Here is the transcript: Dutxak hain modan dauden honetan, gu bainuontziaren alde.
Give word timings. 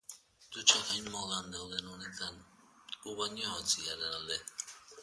Dutxak 0.53 0.87
hain 0.93 1.09
modan 1.15 1.53
dauden 1.57 1.91
honetan, 1.93 2.41
gu 3.05 3.15
bainuontziaren 3.21 4.19
alde. 4.19 4.43